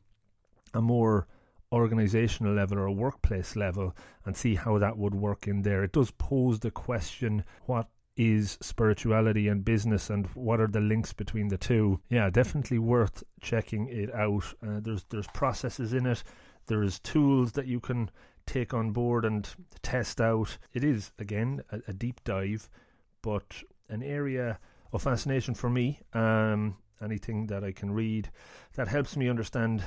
[0.72, 1.26] a more
[1.74, 5.82] organizational level or workplace level and see how that would work in there.
[5.84, 11.12] It does pose the question what is spirituality and business and what are the links
[11.12, 12.00] between the two.
[12.08, 14.44] Yeah, definitely worth checking it out.
[14.62, 16.22] Uh, there's there's processes in it.
[16.66, 18.10] There's tools that you can
[18.46, 19.48] take on board and
[19.82, 20.58] test out.
[20.72, 22.68] It is again a, a deep dive,
[23.22, 24.58] but an area
[24.92, 26.00] of fascination for me.
[26.12, 28.30] Um, anything that I can read
[28.74, 29.84] that helps me understand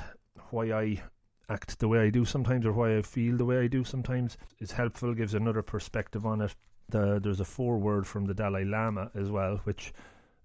[0.50, 1.02] why I
[1.48, 4.36] act the way I do sometimes or why I feel the way I do sometimes
[4.58, 6.54] is helpful, gives another perspective on it.
[6.90, 9.92] The, there's a foreword from the Dalai Lama as well, which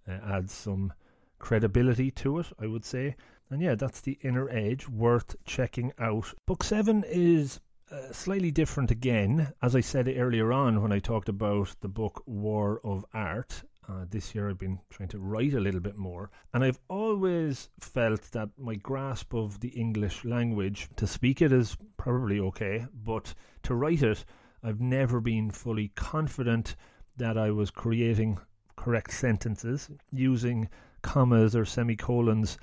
[0.08, 0.94] uh, adds some
[1.40, 3.16] credibility to it, I would say.
[3.50, 6.34] And yeah, that's the inner edge, worth checking out.
[6.46, 7.60] Book seven is
[7.92, 9.54] uh, slightly different again.
[9.62, 14.06] As I said earlier on when I talked about the book War of Art, uh,
[14.10, 18.22] this year I've been trying to write a little bit more, and I've always felt
[18.32, 23.76] that my grasp of the English language, to speak it is probably okay, but to
[23.76, 24.26] write it,
[24.64, 26.76] I've never been fully confident
[27.18, 28.40] that I was creating
[28.76, 30.70] correct sentences using
[31.02, 32.58] commas or semicolons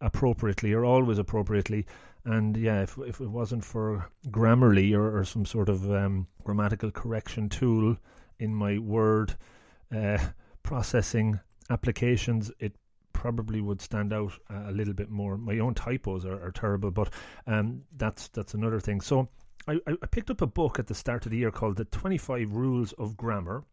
[0.00, 1.86] appropriately or always appropriately.
[2.24, 6.90] And yeah, if, if it wasn't for Grammarly or, or some sort of um, grammatical
[6.90, 7.96] correction tool
[8.38, 9.36] in my Word,
[9.94, 10.18] uh,
[10.64, 11.38] processing
[11.70, 12.74] applications, it
[13.12, 15.38] probably would stand out a little bit more.
[15.38, 17.10] My own typos are, are terrible, but
[17.46, 19.00] um, that's that's another thing.
[19.00, 19.28] So
[19.68, 22.52] I, I picked up a book at the start of the year called The 25
[22.52, 23.64] Rules of Grammar,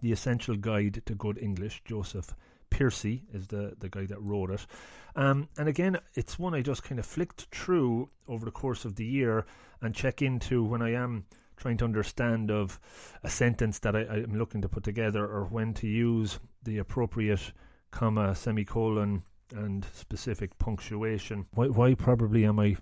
[0.00, 1.82] The Essential Guide to Good English.
[1.84, 2.34] Joseph
[2.70, 4.66] Piercy is the, the guy that wrote it.
[5.14, 8.96] Um, and again, it's one I just kind of flicked through over the course of
[8.96, 9.46] the year
[9.80, 12.78] and check into when I am trying to understand of
[13.22, 17.52] a sentence that I, am looking to put together or when to use the appropriate
[17.90, 19.22] comma, semicolon,
[19.54, 21.46] and specific punctuation.
[21.54, 22.76] Why, why probably am I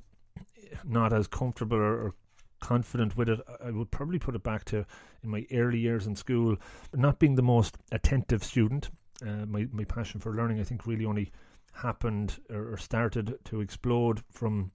[0.85, 2.15] not as comfortable or, or
[2.61, 3.41] confident with it?
[3.63, 4.87] I would probably put it back to
[5.23, 6.57] in my early years in school,
[6.95, 8.91] not being the most attentive student.
[9.25, 11.31] Uh, my, my passion for learning, I think, really only
[11.75, 14.73] happened or, or started to explode from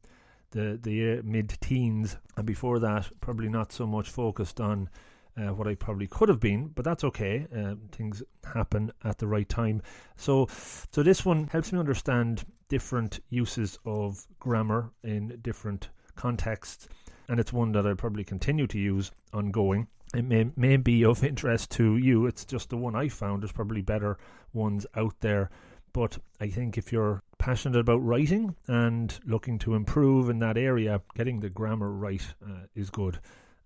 [0.52, 4.90] the the mid teens, and before that, probably not so much focused on
[5.38, 7.46] uh, what I probably could have been, but that's okay.
[7.56, 9.82] Uh, things happen at the right time.
[10.16, 10.48] So,
[10.92, 16.88] so this one helps me understand different uses of grammar in different contexts,
[17.30, 19.88] and it's one that I'll probably continue to use ongoing.
[20.16, 22.26] It may may be of interest to you.
[22.26, 23.44] It's just the one I found.
[23.44, 24.18] There's probably better
[24.54, 25.50] ones out there
[25.94, 31.02] but I think if you're passionate about writing and looking to improve in that area,
[31.16, 33.20] getting the grammar right uh, is good.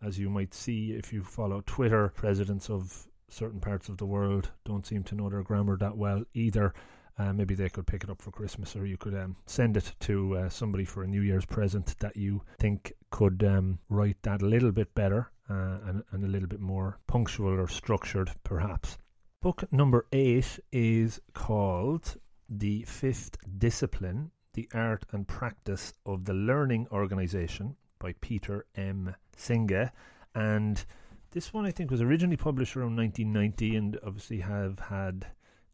[0.03, 4.49] As you might see if you follow Twitter, presidents of certain parts of the world
[4.65, 6.73] don't seem to know their grammar that well either.
[7.17, 9.93] uh, maybe they could pick it up for Christmas, or you could um, send it
[9.99, 14.41] to uh, somebody for a New Year's present that you think could um, write that
[14.41, 18.97] a little bit better uh, and, and a little bit more punctual or structured, perhaps.
[19.41, 22.15] Book number eight is called
[22.47, 29.15] The Fifth Discipline The Art and Practice of the Learning Organization by Peter M.
[29.35, 29.89] Senge.
[30.35, 30.85] And
[31.31, 35.25] this one, I think, was originally published around 1990 and obviously have had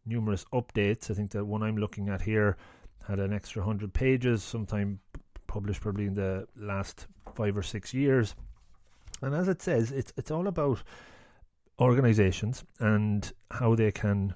[0.05, 1.11] numerous updates.
[1.11, 2.55] I think the one I'm looking at here
[3.05, 5.01] had an extra 100 pages, sometime
[5.47, 8.33] published probably in the last five or six years.
[9.21, 10.83] And as it says, it's it's all about
[11.79, 14.33] organizations and how they can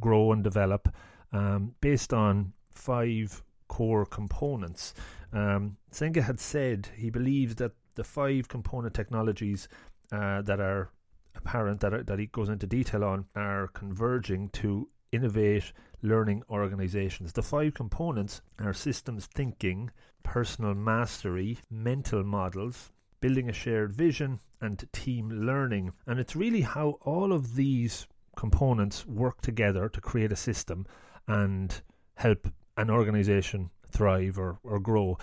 [0.00, 0.88] grow and develop
[1.32, 4.94] um, based on five core components.
[5.32, 9.68] Um, had said he believes that the five component technologies
[10.12, 10.90] uh, that are
[11.34, 15.72] apparent that, are, that he goes into detail on are converging to innovate
[16.02, 17.32] learning organizations.
[17.32, 19.90] The five components are systems thinking,
[20.22, 25.92] personal mastery, mental models, building a shared vision, and team learning.
[26.06, 30.86] And it's really how all of these components work together to create a system
[31.26, 31.80] and
[32.14, 35.18] help an organization thrive or, or grow.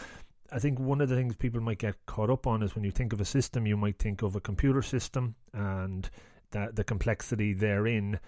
[0.52, 2.92] I think one of the things people might get caught up on is when you
[2.92, 6.10] think of a system, you might think of a computer system and
[6.52, 8.20] that the complexity therein.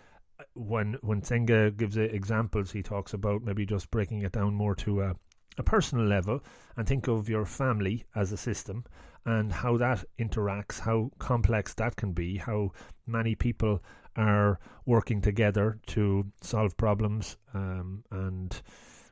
[0.54, 5.01] When when Senge gives examples, he talks about maybe just breaking it down more to
[5.01, 5.15] a,
[5.58, 6.43] a personal level
[6.75, 8.84] and think of your family as a system
[9.25, 12.71] and how that interacts, how complex that can be, how
[13.07, 13.83] many people
[14.15, 18.61] are working together to solve problems um, and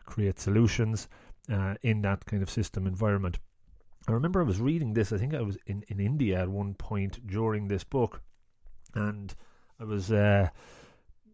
[0.06, 1.08] create solutions
[1.52, 3.39] uh, in that kind of system environment.
[4.08, 6.73] I remember I was reading this, I think I was in, in India at one
[6.73, 8.21] point during this book,
[8.93, 9.34] and
[9.80, 10.49] I was uh,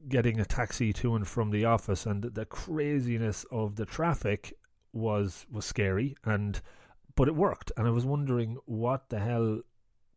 [0.08, 4.54] getting a taxi to and from the office, and the craziness of the traffic
[4.94, 6.62] was was scary, and
[7.20, 9.60] but it worked, and I was wondering what the hell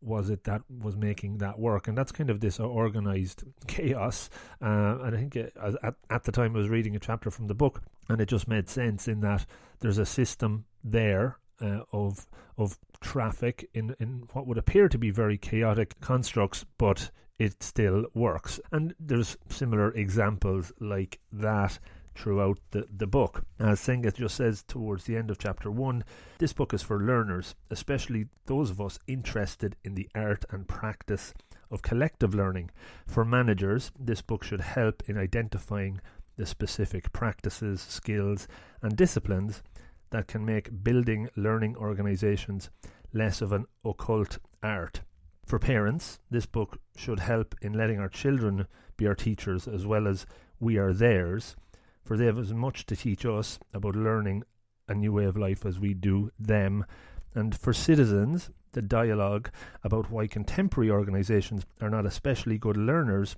[0.01, 1.89] was it that was making that work?
[1.89, 4.29] And that's kind of this organized chaos.
[4.61, 7.47] Uh, and I think it, at, at the time I was reading a chapter from
[7.47, 9.45] the book, and it just made sense in that
[9.81, 12.25] there's a system there uh, of
[12.57, 18.05] of traffic in in what would appear to be very chaotic constructs, but it still
[18.13, 18.61] works.
[18.71, 21.79] And there's similar examples like that
[22.15, 23.45] throughout the, the book.
[23.59, 26.03] As Senge just says towards the end of chapter 1,
[26.37, 31.33] this book is for learners, especially those of us interested in the art and practice
[31.71, 32.69] of collective learning.
[33.07, 35.99] For managers, this book should help in identifying
[36.35, 38.47] the specific practices, skills,
[38.81, 39.63] and disciplines
[40.11, 42.69] that can make building learning organizations
[43.13, 45.01] less of an occult art.
[45.45, 50.07] For parents, this book should help in letting our children be our teachers as well
[50.07, 50.25] as
[50.59, 51.55] we are theirs
[52.03, 54.43] for they have as much to teach us about learning
[54.87, 56.85] a new way of life as we do them.
[57.33, 59.49] And for citizens, the dialogue
[59.83, 63.35] about why contemporary organisations are not especially good learners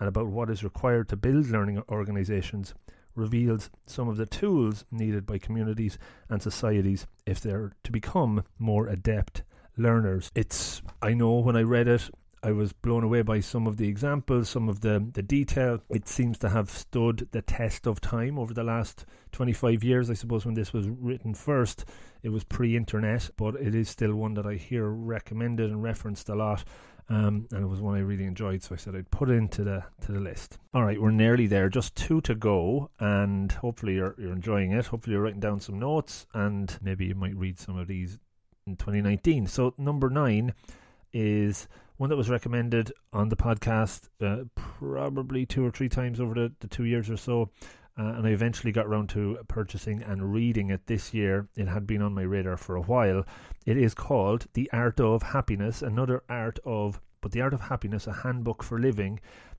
[0.00, 2.74] and about what is required to build learning organisations
[3.14, 8.86] reveals some of the tools needed by communities and societies if they're to become more
[8.86, 9.42] adept
[9.76, 10.30] learners.
[10.34, 12.10] It's, I know when I read it,
[12.42, 15.80] I was blown away by some of the examples, some of the, the detail.
[15.90, 20.10] It seems to have stood the test of time over the last 25 years.
[20.10, 21.84] I suppose when this was written first,
[22.22, 26.28] it was pre internet, but it is still one that I hear recommended and referenced
[26.28, 26.64] a lot.
[27.10, 29.64] Um, and it was one I really enjoyed, so I said I'd put it into
[29.64, 30.58] the to the list.
[30.74, 34.86] All right, we're nearly there, just two to go, and hopefully you're you're enjoying it.
[34.86, 38.18] Hopefully you're writing down some notes, and maybe you might read some of these
[38.66, 39.46] in 2019.
[39.46, 40.52] So number nine
[41.12, 41.66] is
[41.98, 46.52] one that was recommended on the podcast uh, probably two or three times over the,
[46.60, 47.50] the two years or so.
[47.98, 51.48] Uh, and I eventually got around to purchasing and reading it this year.
[51.56, 53.24] It had been on my radar for a while.
[53.66, 58.06] It is called The Art of Happiness, another art of, but The Art of Happiness,
[58.06, 59.18] a handbook for living,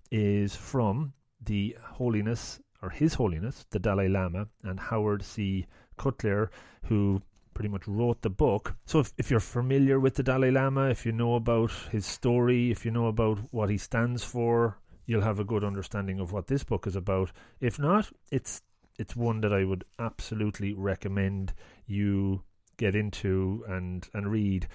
[0.09, 1.11] is from
[1.43, 5.65] the Holiness, or His Holiness, the Dalai Lama, and Howard C.
[5.97, 6.49] Cutler,
[6.85, 7.21] who
[7.59, 8.77] pretty much wrote the book.
[8.85, 12.71] So if, if you're familiar with the Dalai Lama, if you know about his story,
[12.71, 16.47] if you know about what he stands for, you'll have a good understanding of what
[16.47, 17.33] this book is about.
[17.59, 18.61] If not, it's
[18.97, 21.51] it's one that I would absolutely recommend
[21.85, 22.43] you
[22.77, 24.69] get into and and read.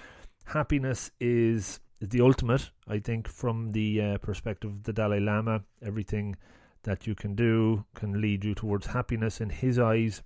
[0.45, 5.63] Happiness is the ultimate, I think, from the uh, perspective of the Dalai Lama.
[5.81, 6.37] Everything
[6.83, 10.23] that you can do can lead you towards happiness in his eyes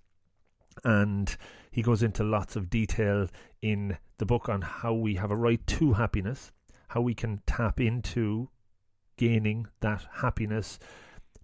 [0.85, 1.37] and
[1.70, 3.29] he goes into lots of detail
[3.62, 6.53] in the book on how we have a right to happiness,
[6.89, 8.49] how we can tap into
[9.16, 10.79] gaining that happiness,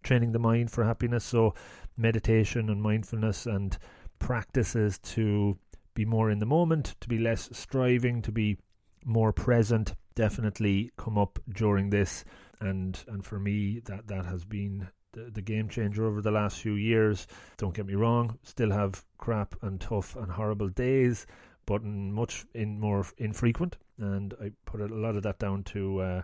[0.02, 1.24] training the mind for happiness.
[1.24, 1.54] So
[1.96, 3.76] meditation and mindfulness and
[4.18, 5.58] practices to
[5.94, 8.58] be more in the moment, to be less striving, to be
[9.04, 12.24] more present, definitely come up during this.
[12.60, 16.58] And and for me, that that has been the, the game changer over the last
[16.58, 17.26] few years.
[17.56, 21.26] Don't get me wrong, still have crap and tough and horrible days,
[21.66, 23.78] but much in more infrequent.
[23.98, 26.22] And I put a lot of that down to uh,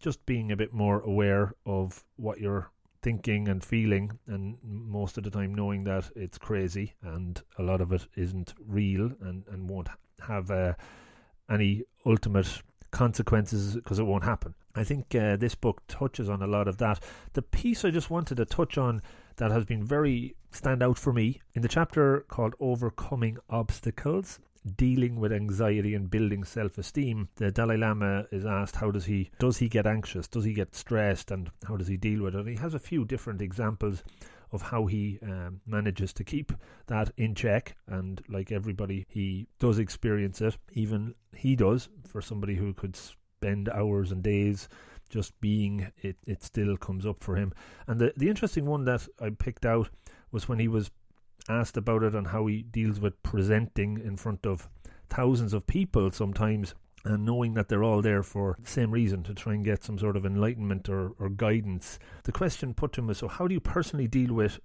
[0.00, 2.70] just being a bit more aware of what you're
[3.02, 7.82] thinking and feeling, and most of the time knowing that it's crazy and a lot
[7.82, 9.88] of it isn't real and, and won't
[10.26, 10.72] have uh,
[11.50, 12.62] any ultimate
[12.94, 14.54] consequences because it won't happen.
[14.74, 17.00] I think uh, this book touches on a lot of that.
[17.34, 19.02] The piece I just wanted to touch on
[19.36, 24.38] that has been very stand out for me in the chapter called Overcoming Obstacles
[24.76, 29.58] dealing with anxiety and building self-esteem the dalai lama is asked how does he does
[29.58, 32.48] he get anxious does he get stressed and how does he deal with it and
[32.48, 34.02] he has a few different examples
[34.54, 36.52] of how he um, manages to keep
[36.86, 37.76] that in check.
[37.88, 40.56] And like everybody he does experience it.
[40.72, 44.68] Even he does for somebody who could spend hours and days
[45.10, 47.52] just being it it still comes up for him.
[47.86, 49.90] And the the interesting one that I picked out
[50.30, 50.90] was when he was
[51.48, 54.68] asked about it and how he deals with presenting in front of
[55.10, 56.74] thousands of people sometimes
[57.04, 59.98] and knowing that they're all there for the same reason to try and get some
[59.98, 61.98] sort of enlightenment or, or guidance.
[62.24, 64.58] The question put to him was so, how do you personally deal with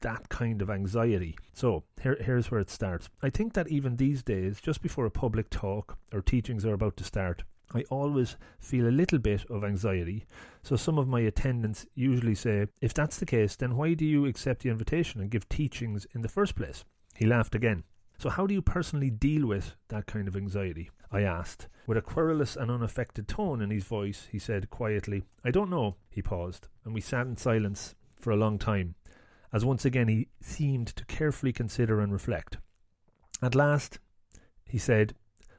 [0.00, 1.36] that kind of anxiety?
[1.52, 3.08] So, here, here's where it starts.
[3.22, 6.96] I think that even these days, just before a public talk or teachings are about
[6.98, 7.44] to start,
[7.74, 10.26] I always feel a little bit of anxiety.
[10.62, 14.26] So some of my attendants usually say, if that's the case, then why do you
[14.26, 16.84] accept the invitation and give teachings in the first place?
[17.16, 17.84] He laughed again.
[18.18, 20.90] So how do you personally deal with that kind of anxiety?
[21.10, 21.68] I asked.
[21.86, 25.96] With a querulous and unaffected tone in his voice, he said quietly, I don't know.
[26.10, 28.96] He paused, and we sat in silence for a long time,
[29.52, 32.58] as once again he seemed to carefully consider and reflect.
[33.40, 33.98] At last,
[34.64, 35.14] he said,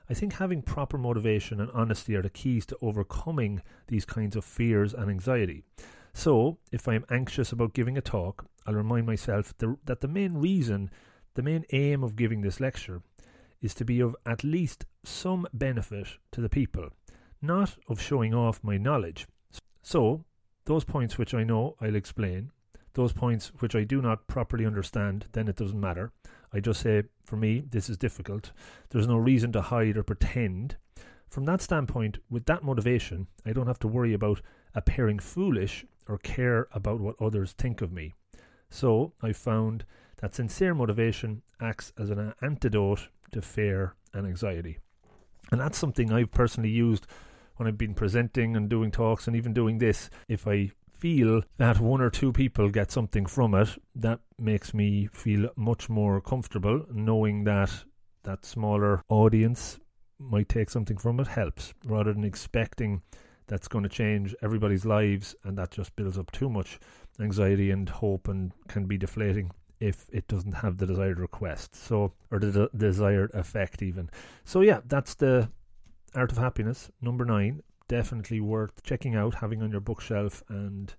[0.10, 4.46] I think having proper motivation and honesty are the keys to overcoming these kinds of
[4.46, 5.64] fears and anxiety.
[6.14, 10.36] So, if I am anxious about giving a talk, I'll remind myself that the main
[10.36, 10.90] reason,
[11.36, 13.02] the main aim of giving this lecture
[13.62, 16.90] is to be of at least some benefit to the people,
[17.42, 19.28] not of showing off my knowledge.
[19.82, 20.26] So,
[20.66, 22.52] those points which I know, I'll explain.
[22.94, 26.12] Those points which I do not properly understand, then it doesn't matter.
[26.52, 28.52] I just say, for me, this is difficult.
[28.90, 30.78] There's no reason to hide or pretend.
[31.30, 34.42] From that standpoint, with that motivation, I don't have to worry about
[34.74, 38.14] appearing foolish or care about what others think of me.
[38.70, 39.86] So I found
[40.18, 44.80] that sincere motivation acts as an antidote to fear and anxiety.
[45.52, 47.08] And that's something I've personally used
[47.56, 50.10] when I've been presenting and doing talks and even doing this.
[50.28, 55.08] If I feel that one or two people get something from it, that makes me
[55.14, 57.72] feel much more comfortable knowing that
[58.24, 59.80] that smaller audience
[60.20, 63.02] might take something from it helps rather than expecting
[63.48, 66.80] that's going to change everybody's lives and that just builds up too much
[67.20, 72.14] anxiety and hope and can be deflating if it doesn't have the desired request so
[72.32, 74.10] or the de- desired effect even
[74.44, 75.50] so yeah that's the
[76.16, 80.94] art of happiness number 9 definitely worth checking out, having on your bookshelf, and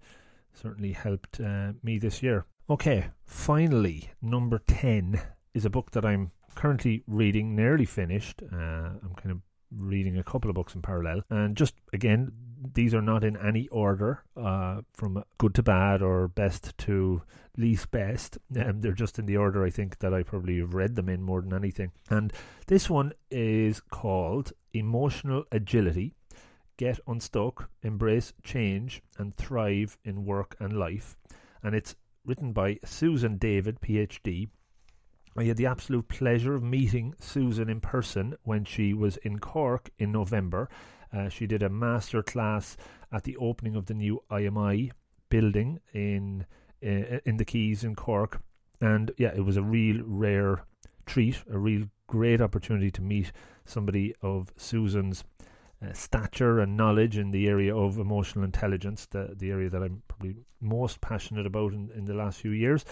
[0.52, 2.46] certainly helped uh, me this year.
[2.70, 5.20] Okay, finally, number 10
[5.54, 8.42] is a book that I'm currently reading, nearly finished.
[8.52, 8.56] Uh,
[9.02, 9.38] I'm kind of
[9.70, 11.22] reading a couple of books in parallel.
[11.30, 12.32] And just again,
[12.74, 17.22] these are not in any order uh, from good to bad or best to
[17.56, 18.38] least best.
[18.58, 21.22] Um, they're just in the order I think that I probably have read them in
[21.22, 21.92] more than anything.
[22.10, 22.32] And
[22.66, 26.14] this one is called Emotional Agility
[26.78, 31.18] get unstuck, embrace change, and thrive in work and life.
[31.62, 31.94] And it's
[32.24, 34.48] written by Susan David, PhD.
[35.38, 39.88] I had the absolute pleasure of meeting Susan in person when she was in Cork
[39.96, 40.68] in November.
[41.12, 42.76] Uh, she did a master class
[43.12, 44.90] at the opening of the new IMI
[45.28, 46.44] building in
[46.82, 48.40] uh, in the Quays in Cork,
[48.80, 50.64] and yeah, it was a real rare
[51.06, 53.30] treat, a real great opportunity to meet
[53.64, 55.22] somebody of Susan's
[55.80, 60.02] uh, stature and knowledge in the area of emotional intelligence, the, the area that I'm
[60.08, 62.84] probably most passionate about in, in the last few years.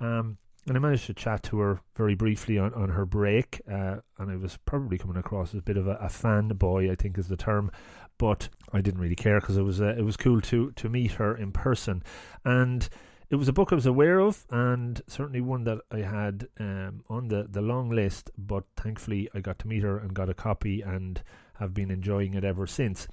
[0.00, 0.36] Um,
[0.66, 4.30] and I managed to chat to her very briefly on, on her break, uh, and
[4.30, 7.28] I was probably coming across as a bit of a, a fanboy, I think is
[7.28, 7.70] the term,
[8.18, 11.12] but I didn't really care because it was uh, it was cool to to meet
[11.12, 12.02] her in person,
[12.44, 12.88] and
[13.30, 17.04] it was a book I was aware of, and certainly one that I had um,
[17.08, 18.30] on the the long list.
[18.38, 21.22] But thankfully, I got to meet her and got a copy, and
[21.58, 23.06] have been enjoying it ever since.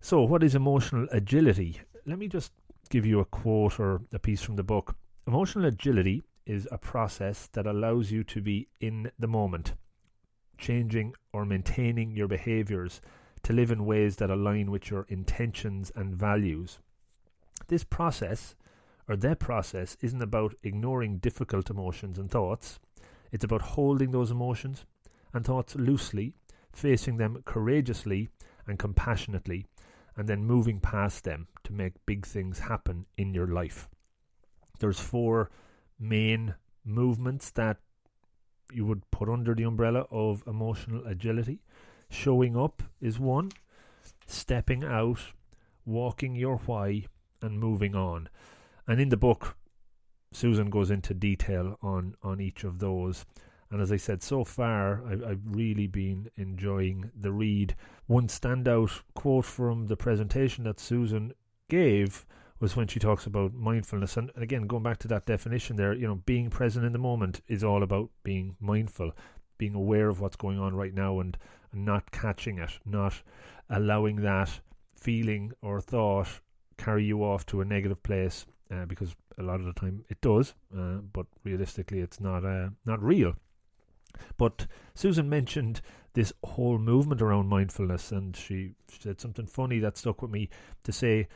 [0.00, 1.80] So, what is emotional agility?
[2.06, 2.52] Let me just
[2.88, 4.96] give you a quote or a piece from the book.
[5.26, 9.74] Emotional agility is a process that allows you to be in the moment,
[10.58, 13.00] changing or maintaining your behaviors
[13.44, 16.80] to live in ways that align with your intentions and values.
[17.68, 18.56] This process,
[19.08, 22.80] or their process, isn't about ignoring difficult emotions and thoughts.
[23.30, 24.84] It's about holding those emotions
[25.32, 26.34] and thoughts loosely,
[26.72, 28.28] facing them courageously
[28.66, 29.66] and compassionately,
[30.16, 33.88] and then moving past them to make big things happen in your life.
[34.80, 35.48] There's four
[36.00, 37.76] main movements that
[38.72, 41.60] you would put under the umbrella of emotional agility.
[42.08, 43.50] Showing up is one,
[44.26, 45.20] stepping out,
[45.84, 47.06] walking your why,
[47.42, 48.28] and moving on.
[48.86, 49.56] And in the book,
[50.32, 53.26] Susan goes into detail on, on each of those.
[53.70, 57.76] And as I said, so far, I've, I've really been enjoying the read.
[58.06, 61.32] One standout quote from the presentation that Susan
[61.68, 62.26] gave
[62.60, 64.16] was when she talks about mindfulness.
[64.16, 67.40] And again, going back to that definition there, you know, being present in the moment
[67.48, 69.12] is all about being mindful,
[69.58, 71.36] being aware of what's going on right now and,
[71.72, 73.22] and not catching it, not
[73.70, 74.60] allowing that
[74.94, 76.40] feeling or thought
[76.76, 80.20] carry you off to a negative place uh, because a lot of the time it
[80.20, 83.34] does, uh, but realistically it's not uh, not real.
[84.36, 85.80] But Susan mentioned
[86.14, 90.48] this whole movement around mindfulness, and she said something funny that stuck with me
[90.84, 91.28] to say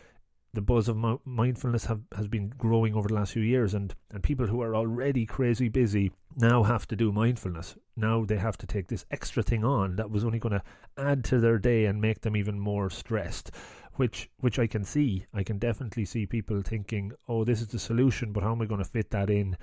[0.54, 4.22] the buzz of mindfulness have, has been growing over the last few years, and, and
[4.22, 7.76] people who are already crazy busy now have to do mindfulness.
[7.96, 10.62] Now they have to take this extra thing on that was only going to
[10.96, 13.50] add to their day and make them even more stressed.
[13.94, 15.26] Which which I can see.
[15.32, 18.66] I can definitely see people thinking, "Oh, this is the solution," but how am I
[18.66, 19.56] going to fit that in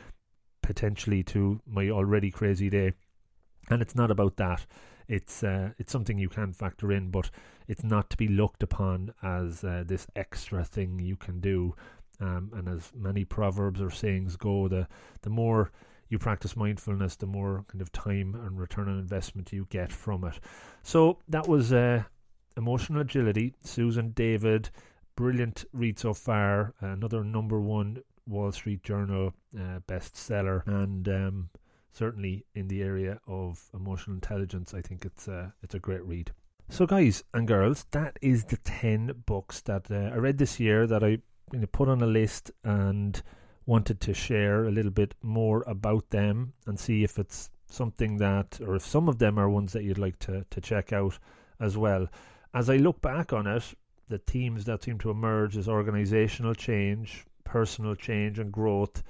[0.62, 2.94] potentially to my already crazy day?
[3.70, 4.66] And it's not about that.
[5.10, 7.30] It's uh, it's something you can factor in, but
[7.72, 11.74] it's not to be looked upon as uh, this extra thing you can do.
[12.20, 14.88] Um, and as many proverbs or sayings go, the
[15.22, 15.72] the more
[16.10, 20.26] you practice mindfulness, the more kind of time and return on investment you get from
[20.26, 20.38] it.
[20.84, 22.04] So that was uh,
[22.58, 23.54] emotional agility.
[23.64, 24.70] Susan David,
[25.16, 26.74] brilliant read so far.
[26.82, 31.50] another number one Wall Street Journal uh, bestseller, and um,
[31.94, 36.34] certainly in the area of emotional intelligence, I think it's a, it's a great read.
[36.72, 40.88] So, guys and girls, that is the 10 books that uh, I read this year
[40.88, 41.20] that I
[41.52, 43.22] you know, put on a list and
[43.66, 48.62] wanted to share a little bit more about them and see if it's something that,
[48.66, 51.20] or if some of them are ones that you'd like to, to check out
[51.60, 52.08] as well.
[52.54, 53.66] As I look back on it,
[54.08, 59.04] the themes that seem to emerge is organizational change, personal change, and growth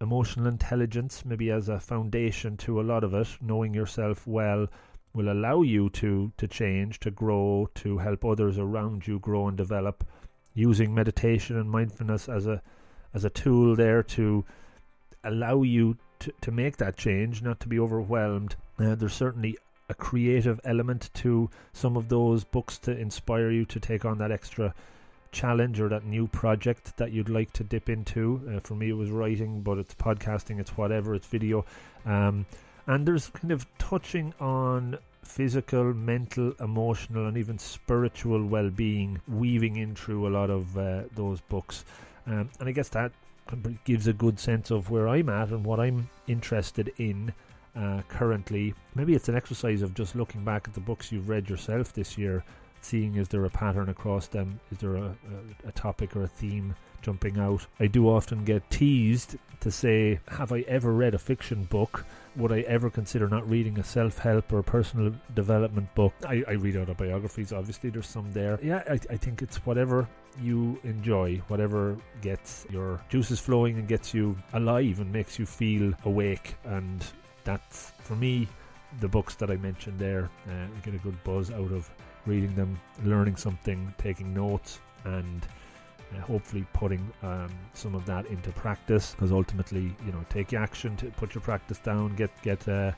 [0.00, 4.68] emotional intelligence, maybe as a foundation to a lot of it, knowing yourself well
[5.16, 9.56] will allow you to to change, to grow, to help others around you grow and
[9.56, 10.06] develop.
[10.54, 12.62] Using meditation and mindfulness as a
[13.12, 14.44] as a tool there to
[15.24, 18.56] allow you to, to make that change, not to be overwhelmed.
[18.78, 19.56] Uh, there's certainly
[19.88, 24.32] a creative element to some of those books to inspire you to take on that
[24.32, 24.74] extra
[25.32, 28.40] challenge or that new project that you'd like to dip into.
[28.50, 31.64] Uh, for me, it was writing, but it's podcasting, it's whatever, it's video.
[32.04, 32.46] Um,
[32.86, 39.76] and there's kind of touching on physical, mental, emotional, and even spiritual well being weaving
[39.76, 41.84] in through a lot of uh, those books.
[42.26, 43.12] Um, and I guess that
[43.84, 47.32] gives a good sense of where I'm at and what I'm interested in.
[47.76, 51.50] Uh, currently, maybe it's an exercise of just looking back at the books you've read
[51.50, 52.42] yourself this year
[52.86, 55.06] seeing is there a pattern across them, is there a,
[55.64, 57.66] a, a topic or a theme jumping out.
[57.78, 62.04] I do often get teased to say, Have I ever read a fiction book?
[62.36, 66.12] Would I ever consider not reading a self help or personal development book?
[66.26, 68.58] I, I, read autobiographies, obviously, there's some there.
[68.62, 70.06] Yeah, I, I think it's whatever
[70.42, 75.94] you enjoy, whatever gets your juices flowing and gets you alive and makes you feel
[76.04, 76.56] awake.
[76.64, 77.02] And
[77.44, 78.48] that's, for me,
[79.00, 80.28] the books that I mentioned there.
[80.46, 81.90] Uh, I get a good buzz out of
[82.26, 85.46] reading them, learning something, taking notes, and
[86.14, 89.12] uh, hopefully putting um, some of that into practice.
[89.12, 92.92] Because ultimately, you know, take action to put your practice down, get get uh,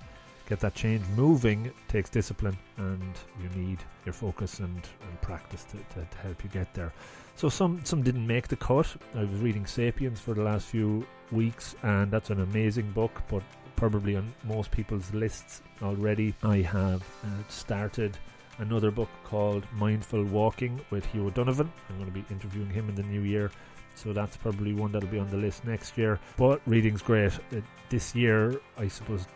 [0.49, 1.71] get that change moving.
[1.89, 6.51] takes discipline, and you need your focus and, and practice to, to, to help you
[6.51, 6.93] get there.
[7.37, 8.97] So some some didn't make the cut.
[9.15, 13.43] I was reading *Sapiens* for the last few weeks, and that's an amazing book, but
[13.77, 16.35] probably on most people's lists already.
[16.43, 18.19] I have uh, started
[18.59, 21.71] another book called Mindful Walking with Hugh O'Donovan.
[21.89, 23.51] I'm going to be interviewing him in the new year,
[23.95, 26.19] so that's probably one that'll be on the list next year.
[26.37, 27.33] But reading's great.
[27.53, 29.27] Uh, this year, I suppose,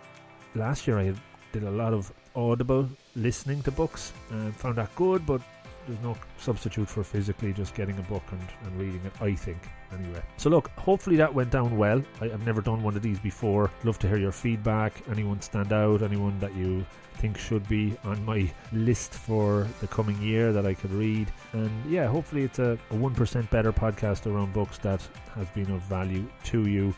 [0.55, 1.15] last year I
[1.53, 5.41] did a lot of audible listening to books and found that good, but
[5.87, 9.59] there's no substitute for physically just getting a book and, and reading it, I think,
[9.99, 10.23] anyway.
[10.37, 12.03] So, look, hopefully that went down well.
[12.21, 13.71] I, have never done one of these before.
[13.85, 14.93] Love to hear your feedback.
[15.11, 16.03] Anyone stand out?
[16.03, 16.85] Anyone that you
[17.17, 21.33] think should be on my list for the coming year that I could read?
[21.53, 25.83] And yeah, hopefully it's a, a 1% better podcast around books that has been of
[25.83, 26.95] value to you.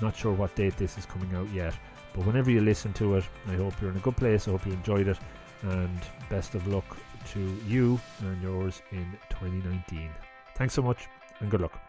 [0.00, 1.74] Not sure what date this is coming out yet.
[2.14, 4.48] But whenever you listen to it, I hope you're in a good place.
[4.48, 5.18] I hope you enjoyed it.
[5.62, 6.96] And best of luck
[7.32, 10.10] to you and yours in 2019.
[10.54, 11.08] Thanks so much
[11.40, 11.87] and good luck.